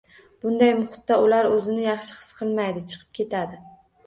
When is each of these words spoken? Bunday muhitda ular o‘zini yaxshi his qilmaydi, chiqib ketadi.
Bunday 0.45 0.71
muhitda 0.79 1.17
ular 1.25 1.49
o‘zini 1.57 1.83
yaxshi 1.89 2.17
his 2.23 2.31
qilmaydi, 2.41 2.85
chiqib 2.95 3.15
ketadi. 3.23 3.63